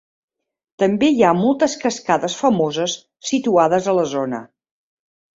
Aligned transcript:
També 0.83 1.09
hi 1.17 1.19
ha 1.25 1.33
moltes 1.41 1.75
cascades 1.83 2.37
famoses 2.39 2.95
situades 3.33 3.91
a 3.93 3.95
la 3.99 4.07
zona. 4.15 4.41